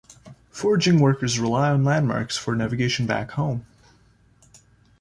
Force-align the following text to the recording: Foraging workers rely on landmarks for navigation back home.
Foraging 0.49 0.99
workers 0.99 1.37
rely 1.37 1.69
on 1.69 1.83
landmarks 1.83 2.35
for 2.35 2.55
navigation 2.55 3.05
back 3.05 3.29
home. 3.33 3.67